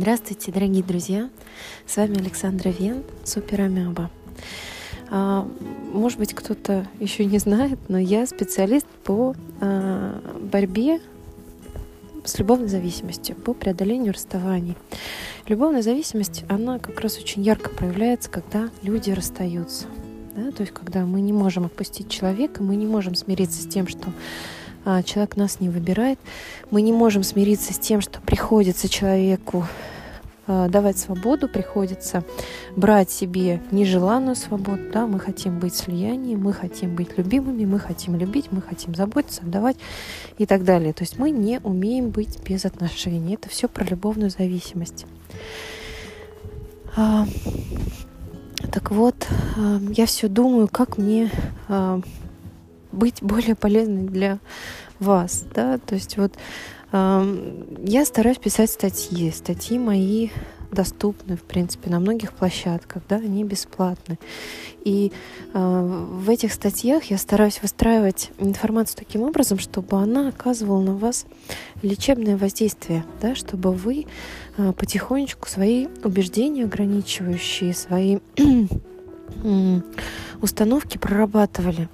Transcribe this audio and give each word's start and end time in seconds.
Здравствуйте, 0.00 0.50
дорогие 0.50 0.82
друзья! 0.82 1.28
С 1.84 1.98
вами 1.98 2.18
Александра 2.18 2.70
Вен, 2.70 3.02
Супер 3.22 3.60
Амеба. 3.60 4.10
А, 5.10 5.46
может 5.92 6.18
быть, 6.18 6.32
кто-то 6.32 6.88
еще 7.00 7.26
не 7.26 7.36
знает, 7.38 7.78
но 7.88 7.98
я 7.98 8.24
специалист 8.26 8.86
по 9.04 9.34
а, 9.60 10.18
борьбе 10.40 11.02
с 12.24 12.38
любовной 12.38 12.68
зависимостью, 12.68 13.36
по 13.36 13.52
преодолению 13.52 14.14
расставаний. 14.14 14.74
Любовная 15.48 15.82
зависимость, 15.82 16.44
она 16.48 16.78
как 16.78 16.98
раз 17.00 17.18
очень 17.18 17.42
ярко 17.42 17.68
проявляется, 17.68 18.30
когда 18.30 18.70
люди 18.82 19.10
расстаются. 19.10 19.84
Да? 20.34 20.50
То 20.50 20.62
есть, 20.62 20.72
когда 20.72 21.04
мы 21.04 21.20
не 21.20 21.34
можем 21.34 21.66
отпустить 21.66 22.08
человека, 22.08 22.62
мы 22.62 22.76
не 22.76 22.86
можем 22.86 23.14
смириться 23.14 23.62
с 23.62 23.66
тем, 23.66 23.86
что 23.86 24.08
человек 25.04 25.36
нас 25.36 25.60
не 25.60 25.68
выбирает. 25.68 26.18
Мы 26.70 26.82
не 26.82 26.92
можем 26.92 27.22
смириться 27.22 27.72
с 27.72 27.78
тем, 27.78 28.00
что 28.00 28.20
приходится 28.20 28.88
человеку 28.88 29.66
а, 30.52 30.68
давать 30.68 30.98
свободу, 30.98 31.48
приходится 31.48 32.24
брать 32.74 33.08
себе 33.08 33.62
нежеланную 33.70 34.34
свободу. 34.34 34.80
Да? 34.92 35.06
Мы 35.06 35.20
хотим 35.20 35.60
быть 35.60 35.74
в 35.74 35.76
слиянии, 35.76 36.34
мы 36.34 36.52
хотим 36.52 36.96
быть 36.96 37.16
любимыми, 37.16 37.64
мы 37.64 37.78
хотим 37.78 38.16
любить, 38.16 38.46
мы 38.50 38.60
хотим 38.60 38.96
заботиться, 38.96 39.42
отдавать 39.42 39.76
и 40.38 40.46
так 40.46 40.64
далее. 40.64 40.92
То 40.92 41.04
есть 41.04 41.18
мы 41.18 41.30
не 41.30 41.60
умеем 41.62 42.10
быть 42.10 42.42
без 42.42 42.64
отношений. 42.64 43.34
Это 43.34 43.48
все 43.48 43.68
про 43.68 43.84
любовную 43.84 44.30
зависимость. 44.30 45.06
А, 46.96 47.26
так 48.72 48.90
вот, 48.90 49.14
я 49.90 50.06
все 50.06 50.26
думаю, 50.26 50.66
как 50.66 50.98
мне 50.98 51.30
быть 52.92 53.22
более 53.22 53.54
полезной 53.54 54.02
для 54.02 54.38
вас, 54.98 55.44
да, 55.54 55.78
то 55.78 55.94
есть 55.94 56.16
вот 56.16 56.32
э, 56.92 57.64
я 57.84 58.04
стараюсь 58.04 58.38
писать 58.38 58.70
статьи, 58.70 59.30
статьи 59.30 59.78
мои 59.78 60.30
доступны, 60.72 61.36
в 61.36 61.42
принципе, 61.42 61.90
на 61.90 62.00
многих 62.00 62.32
площадках, 62.32 63.02
да, 63.08 63.16
они 63.16 63.44
бесплатны. 63.44 64.18
И 64.84 65.12
э, 65.52 66.06
в 66.12 66.30
этих 66.30 66.52
статьях 66.52 67.04
я 67.04 67.18
стараюсь 67.18 67.60
выстраивать 67.60 68.30
информацию 68.38 68.98
таким 68.98 69.22
образом, 69.22 69.58
чтобы 69.58 69.98
она 69.98 70.28
оказывала 70.28 70.80
на 70.80 70.94
вас 70.94 71.26
лечебное 71.82 72.36
воздействие, 72.36 73.04
да, 73.20 73.34
чтобы 73.34 73.72
вы 73.72 74.06
э, 74.56 74.72
потихонечку 74.72 75.48
свои 75.48 75.88
убеждения 76.04 76.64
ограничивающие, 76.64 77.74
свои 77.74 78.18
установки 80.42 80.98
прорабатывали. 80.98 81.88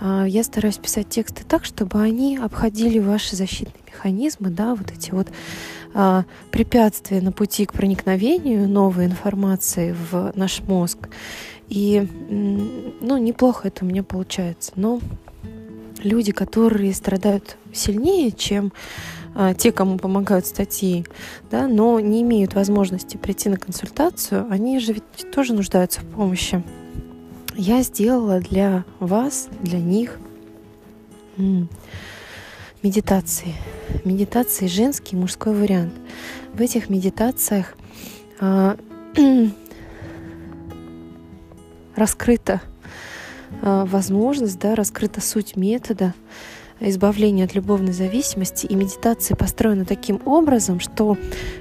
А, 0.00 0.24
я 0.24 0.42
стараюсь 0.42 0.78
писать 0.78 1.08
тексты 1.08 1.44
так, 1.44 1.64
чтобы 1.64 2.00
они 2.00 2.36
обходили 2.36 2.98
ваши 2.98 3.36
защитные 3.36 3.82
механизмы, 3.86 4.50
да, 4.50 4.74
вот 4.74 4.90
эти 4.90 5.10
вот 5.10 5.28
а, 5.94 6.24
препятствия 6.50 7.20
на 7.20 7.32
пути 7.32 7.66
к 7.66 7.72
проникновению 7.72 8.68
новой 8.68 9.06
информации 9.06 9.94
в 10.10 10.32
наш 10.34 10.60
мозг. 10.60 11.08
И, 11.68 12.06
ну, 12.28 13.16
неплохо 13.16 13.68
это 13.68 13.84
у 13.84 13.88
меня 13.88 14.02
получается. 14.02 14.72
Но 14.76 15.00
люди, 16.02 16.32
которые 16.32 16.94
страдают 16.94 17.56
сильнее, 17.72 18.30
чем 18.30 18.72
а, 19.34 19.54
те, 19.54 19.72
кому 19.72 19.98
помогают 19.98 20.46
статьи, 20.46 21.04
да, 21.50 21.66
но 21.66 22.00
не 22.00 22.22
имеют 22.22 22.54
возможности 22.54 23.16
прийти 23.16 23.48
на 23.48 23.56
консультацию, 23.56 24.46
они 24.50 24.78
же 24.78 24.94
ведь 24.94 25.30
тоже 25.32 25.52
нуждаются 25.52 26.00
в 26.00 26.04
помощи 26.04 26.62
я 27.56 27.82
сделала 27.82 28.40
для 28.40 28.84
вас, 29.00 29.48
для 29.62 29.78
них 29.78 30.18
медитации. 32.82 33.54
Медитации 34.04 34.66
женский 34.66 35.16
и 35.16 35.18
мужской 35.18 35.54
вариант. 35.54 35.94
В 36.52 36.60
этих 36.60 36.88
медитациях 36.88 37.74
а, 38.40 38.76
раскрыта 41.96 42.60
а, 43.62 43.84
возможность, 43.86 44.58
да, 44.58 44.74
раскрыта 44.74 45.20
суть 45.20 45.56
метода 45.56 46.14
избавления 46.80 47.46
от 47.46 47.54
любовной 47.54 47.92
зависимости. 47.92 48.66
И 48.66 48.74
медитации 48.74 49.34
построены 49.34 49.84
таким 49.84 50.20
образом, 50.26 50.78
что 50.80 51.16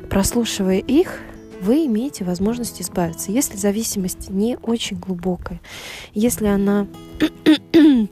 прослушивая 0.09 0.79
их, 0.79 1.19
вы 1.61 1.85
имеете 1.85 2.23
возможность 2.23 2.81
избавиться. 2.81 3.31
Если 3.31 3.57
зависимость 3.57 4.29
не 4.29 4.57
очень 4.61 4.97
глубокая, 4.97 5.61
если 6.13 6.47
она 6.47 6.87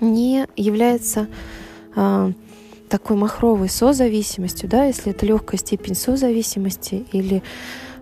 не 0.00 0.46
является 0.56 1.28
а, 1.94 2.32
такой 2.88 3.16
махровой 3.16 3.68
созависимостью, 3.68 4.68
да, 4.68 4.84
если 4.84 5.12
это 5.12 5.26
легкая 5.26 5.58
степень 5.58 5.94
созависимости 5.94 7.06
или 7.12 7.42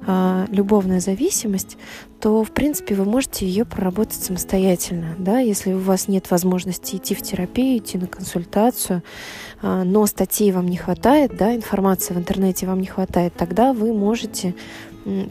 а, 0.06 0.46
любовная 0.50 1.00
зависимость, 1.00 1.76
то, 2.20 2.42
в 2.44 2.50
принципе, 2.50 2.94
вы 2.94 3.04
можете 3.04 3.46
ее 3.46 3.64
проработать 3.64 4.22
самостоятельно. 4.22 5.14
Да? 5.18 5.38
Если 5.38 5.72
у 5.72 5.78
вас 5.78 6.08
нет 6.08 6.30
возможности 6.30 6.96
идти 6.96 7.14
в 7.14 7.22
терапию, 7.22 7.78
идти 7.78 7.98
на 7.98 8.06
консультацию, 8.06 9.02
а, 9.60 9.84
но 9.84 10.06
статей 10.06 10.50
вам 10.52 10.66
не 10.66 10.76
хватает, 10.76 11.36
да, 11.36 11.54
информации 11.54 12.14
в 12.14 12.18
интернете 12.18 12.66
вам 12.66 12.80
не 12.80 12.86
хватает, 12.86 13.34
тогда 13.36 13.72
вы 13.72 13.92
можете 13.92 14.54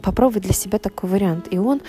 попробовать 0.02 0.44
для 0.44 0.52
себя 0.52 0.78
такой 0.78 1.08
вариант. 1.08 1.48
И 1.50 1.58
он 1.58 1.80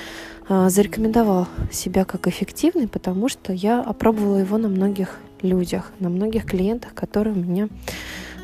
а, 0.49 0.69
зарекомендовал 0.69 1.47
себя 1.71 2.05
как 2.05 2.27
эффективный, 2.27 2.87
потому 2.87 3.29
что 3.29 3.53
я 3.53 3.81
опробовала 3.81 4.37
его 4.37 4.57
на 4.57 4.67
многих 4.67 5.19
людях, 5.41 5.91
на 5.99 6.09
многих 6.09 6.45
клиентах, 6.45 6.93
которые 6.93 7.33
у 7.33 7.39
меня 7.39 7.69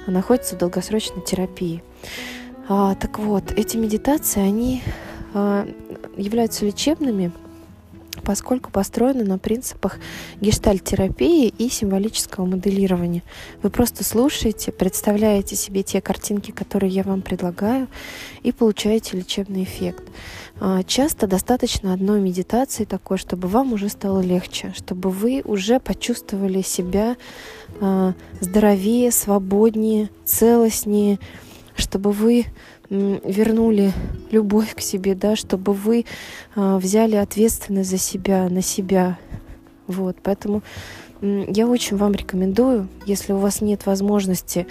находятся 0.07 0.55
в 0.55 0.59
долгосрочной 0.59 1.23
терапии. 1.23 1.83
А, 2.71 2.93
так 2.93 3.17
вот, 3.17 3.51
эти 3.55 3.77
медитации, 3.77 4.41
они 4.41 4.83
а, 5.33 5.67
являются 6.15 6.67
лечебными, 6.67 7.31
поскольку 8.23 8.69
построены 8.69 9.23
на 9.23 9.39
принципах 9.39 9.97
гештальт-терапии 10.39 11.47
и 11.47 11.67
символического 11.67 12.45
моделирования. 12.45 13.23
Вы 13.63 13.71
просто 13.71 14.03
слушаете, 14.03 14.71
представляете 14.71 15.55
себе 15.55 15.81
те 15.81 15.99
картинки, 15.99 16.51
которые 16.51 16.91
я 16.91 17.01
вам 17.01 17.23
предлагаю, 17.23 17.87
и 18.43 18.51
получаете 18.51 19.17
лечебный 19.17 19.63
эффект. 19.63 20.03
А, 20.59 20.83
часто 20.83 21.25
достаточно 21.25 21.91
одной 21.91 22.21
медитации 22.21 22.85
такой, 22.85 23.17
чтобы 23.17 23.47
вам 23.47 23.73
уже 23.73 23.89
стало 23.89 24.21
легче, 24.21 24.73
чтобы 24.75 25.09
вы 25.09 25.41
уже 25.43 25.79
почувствовали 25.79 26.61
себя 26.61 27.17
а, 27.81 28.13
здоровее, 28.41 29.11
свободнее, 29.11 30.11
целостнее, 30.23 31.17
чтобы 31.79 32.11
вы 32.11 32.45
вернули 32.89 33.93
любовь 34.31 34.75
к 34.75 34.81
себе, 34.81 35.15
да, 35.15 35.35
чтобы 35.35 35.73
вы 35.73 36.05
э, 36.55 36.77
взяли 36.77 37.15
ответственность 37.15 37.89
за 37.89 37.97
себя, 37.97 38.49
на 38.49 38.61
себя. 38.61 39.17
Вот, 39.87 40.17
поэтому 40.21 40.63
я 41.21 41.67
очень 41.67 41.97
вам 41.97 42.13
рекомендую, 42.13 42.87
если 43.05 43.33
у 43.33 43.37
вас 43.37 43.61
нет 43.61 43.85
возможности 43.85 44.67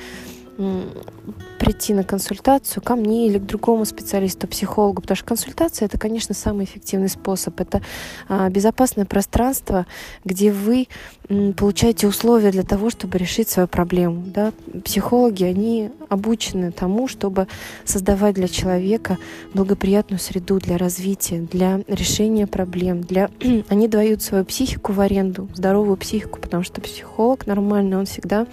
прийти 1.69 1.93
на 1.93 2.03
консультацию 2.03 2.83
ко 2.83 2.97
мне 2.97 3.27
или 3.27 3.39
к 3.39 3.45
другому 3.45 3.85
специалисту, 3.85 4.49
психологу, 4.49 5.03
потому 5.03 5.17
что 5.17 5.27
консультация 5.27 5.85
это, 5.85 5.99
конечно, 5.99 6.35
самый 6.35 6.65
эффективный 6.65 7.11
способ. 7.11 7.61
Это 7.61 7.83
а, 8.27 8.49
безопасное 8.49 9.05
пространство, 9.05 9.85
где 10.25 10.51
вы 10.51 10.89
получаете 11.29 12.07
условия 12.07 12.53
для 12.53 12.63
того, 12.63 12.89
чтобы 12.89 13.19
решить 13.19 13.51
свою 13.51 13.69
проблему. 13.69 14.25
Да? 14.27 14.55
Психологи, 14.83 15.45
они 15.45 15.91
обучены 16.09 16.73
тому, 16.73 17.07
чтобы 17.07 17.49
создавать 17.85 18.35
для 18.37 18.49
человека 18.49 19.19
благоприятную 19.53 20.21
среду 20.21 20.59
для 20.59 20.79
развития, 20.79 21.47
для 21.53 21.83
решения 21.87 22.47
проблем. 22.47 23.03
Для... 23.03 23.29
они 23.69 23.89
дают 23.89 24.23
свою 24.23 24.47
психику 24.47 24.95
в 24.95 25.01
аренду, 25.03 25.51
здоровую 25.53 25.99
психику, 25.99 26.41
потому 26.41 26.63
что 26.63 26.81
психолог 26.81 27.47
нормальный, 27.47 27.99
он 27.99 28.07
всегда 28.07 28.47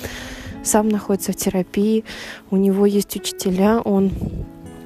сам 0.65 0.89
находится 0.89 1.31
в 1.31 1.35
терапии, 1.35 2.03
у 2.51 2.57
него 2.57 2.85
есть 2.85 3.15
учителя, 3.15 3.79
он 3.79 4.11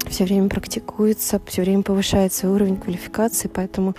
все 0.10 0.24
время 0.26 0.50
практикуется, 0.50 1.40
все 1.46 1.62
время 1.62 1.84
повышает 1.84 2.34
свой 2.34 2.54
уровень 2.54 2.78
квалификации, 2.78 3.48
поэтому 3.48 3.96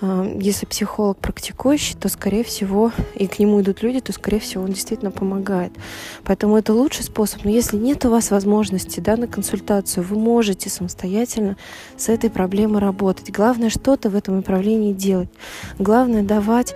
э, 0.00 0.38
если 0.40 0.66
психолог 0.66 1.18
практикующий, 1.18 1.96
то, 1.96 2.08
скорее 2.08 2.44
всего, 2.44 2.92
и 3.14 3.26
к 3.26 3.38
нему 3.38 3.60
идут 3.60 3.82
люди, 3.82 4.00
то, 4.00 4.12
скорее 4.12 4.38
всего, 4.38 4.64
он 4.64 4.72
действительно 4.72 5.10
помогает. 5.10 5.72
Поэтому 6.24 6.56
это 6.56 6.72
лучший 6.72 7.04
способ. 7.04 7.44
Но 7.44 7.50
если 7.50 7.76
нет 7.76 8.04
у 8.04 8.10
вас 8.10 8.30
возможности 8.30 9.00
да, 9.00 9.16
на 9.16 9.26
консультацию, 9.26 10.04
вы 10.04 10.16
можете 10.16 10.70
самостоятельно 10.70 11.56
с 11.96 12.08
этой 12.08 12.30
проблемой 12.30 12.80
работать. 12.80 13.32
Главное 13.32 13.70
что-то 13.70 14.10
в 14.10 14.16
этом 14.16 14.36
направлении 14.36 14.92
делать. 14.92 15.30
Главное 15.78 16.22
давать 16.22 16.74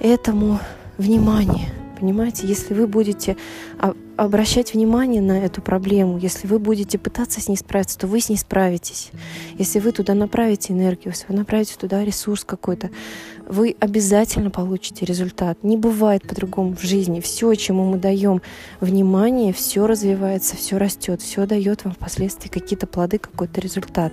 этому 0.00 0.60
внимание– 0.98 1.68
понимаете? 2.02 2.48
Если 2.48 2.74
вы 2.74 2.88
будете 2.88 3.36
обращать 4.16 4.74
внимание 4.74 5.22
на 5.22 5.38
эту 5.38 5.62
проблему, 5.62 6.18
если 6.18 6.48
вы 6.48 6.58
будете 6.58 6.98
пытаться 6.98 7.40
с 7.40 7.48
ней 7.48 7.56
справиться, 7.56 7.96
то 7.96 8.08
вы 8.08 8.20
с 8.20 8.28
ней 8.28 8.36
справитесь. 8.36 9.12
Если 9.56 9.78
вы 9.78 9.92
туда 9.92 10.14
направите 10.14 10.72
энергию, 10.72 11.12
если 11.14 11.26
вы 11.28 11.36
направите 11.36 11.76
туда 11.78 12.04
ресурс 12.04 12.42
какой-то, 12.42 12.90
вы 13.46 13.76
обязательно 13.78 14.50
получите 14.50 15.04
результат. 15.04 15.62
Не 15.62 15.76
бывает 15.76 16.26
по-другому 16.26 16.74
в 16.74 16.82
жизни. 16.82 17.20
Все, 17.20 17.54
чему 17.54 17.84
мы 17.84 17.98
даем 17.98 18.42
внимание, 18.80 19.52
все 19.52 19.86
развивается, 19.86 20.56
все 20.56 20.78
растет, 20.78 21.22
все 21.22 21.46
дает 21.46 21.84
вам 21.84 21.94
впоследствии 21.94 22.48
какие-то 22.48 22.88
плоды, 22.88 23.18
какой-то 23.18 23.60
результат. 23.60 24.12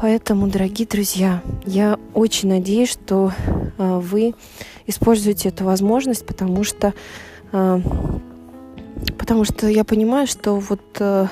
Поэтому, 0.00 0.46
дорогие 0.46 0.86
друзья, 0.86 1.42
я 1.66 1.98
очень 2.14 2.48
надеюсь, 2.48 2.88
что 2.88 3.32
э, 3.78 3.98
вы 3.98 4.34
используете 4.86 5.48
эту 5.48 5.64
возможность, 5.64 6.24
потому 6.24 6.62
что, 6.62 6.94
э, 7.50 7.80
потому 9.18 9.44
что 9.44 9.66
я 9.66 9.82
понимаю, 9.82 10.28
что 10.28 10.54
вот 10.54 10.80
э, 11.00 11.26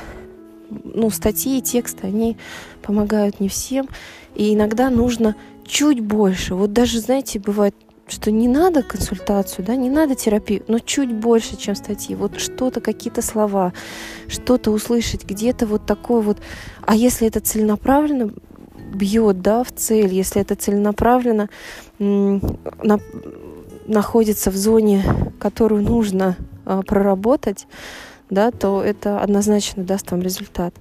ну, 0.83 1.11
статьи 1.11 1.59
и 1.59 1.63
тексты, 1.63 2.09
они 2.09 2.37
помогают 2.83 3.39
не 3.39 3.49
всем, 3.49 3.89
и 4.35 4.53
иногда 4.53 4.91
нужно 4.91 5.37
чуть 5.65 6.01
больше. 6.01 6.57
Вот 6.57 6.73
даже, 6.73 6.99
знаете, 6.99 7.39
бывает 7.39 7.75
что 8.09 8.31
не 8.31 8.47
надо 8.47 8.85
консультацию, 8.85 9.65
да, 9.65 9.75
не 9.75 9.91
надо 9.91 10.15
терапию, 10.15 10.63
но 10.69 10.79
чуть 10.79 11.13
больше, 11.13 11.57
чем 11.57 11.75
статьи. 11.75 12.15
Вот 12.15 12.39
что-то, 12.39 12.81
какие-то 12.81 13.21
слова, 13.21 13.73
что-то 14.29 14.71
услышать, 14.71 15.25
где-то 15.25 15.67
вот 15.67 15.87
такое 15.87 16.21
вот. 16.21 16.39
А 16.83 16.95
если 16.95 17.27
это 17.27 17.41
целенаправленно, 17.41 18.33
бьет 18.97 19.41
да, 19.43 19.63
в 19.63 19.73
цель, 19.73 20.13
если 20.13 20.41
это 20.41 20.55
целенаправленно 20.55 21.49
на, 21.99 22.41
находится 23.87 24.51
в 24.51 24.57
зоне, 24.57 25.05
которую 25.39 25.83
нужно 25.83 26.37
а, 26.65 26.83
проработать, 26.83 27.67
да, 28.31 28.51
то 28.51 28.83
это 28.83 29.21
однозначно 29.21 29.85
даст 29.85 30.11
вам 30.11 30.23
результат. 30.23 30.75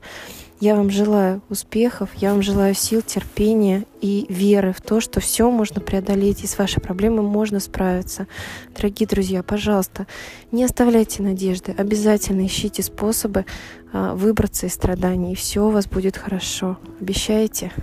Я 0.62 0.76
вам 0.76 0.90
желаю 0.90 1.42
успехов, 1.50 2.10
я 2.16 2.32
вам 2.32 2.42
желаю 2.42 2.74
сил, 2.76 3.02
терпения 3.02 3.84
и 4.00 4.26
веры 4.30 4.72
в 4.72 4.82
то, 4.82 5.02
что 5.02 5.20
все 5.20 5.52
можно 5.52 5.82
преодолеть, 5.82 6.44
и 6.44 6.48
с 6.48 6.58
вашей 6.58 6.82
проблемой 6.82 7.24
можно 7.24 7.60
справиться. 7.60 8.26
Дорогие 8.74 9.06
друзья, 9.06 9.44
пожалуйста, 9.44 10.08
не 10.54 10.64
оставляйте 10.64 11.22
надежды, 11.22 11.76
обязательно 11.78 12.46
ищите 12.46 12.84
способы 12.84 13.46
а, 13.92 14.16
выбраться 14.16 14.68
из 14.68 14.74
страданий, 14.74 15.34
и 15.34 15.36
все 15.36 15.66
у 15.66 15.72
вас 15.72 15.88
будет 15.88 16.16
хорошо. 16.16 16.78
Обещаете? 17.02 17.74